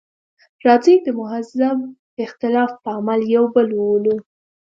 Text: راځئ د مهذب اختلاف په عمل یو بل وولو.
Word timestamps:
راځئ 0.65 0.95
د 1.05 1.07
مهذب 1.19 1.77
اختلاف 2.25 2.71
په 2.83 2.89
عمل 2.97 3.21
یو 3.35 3.45
بل 3.55 3.67
وولو. 3.79 4.15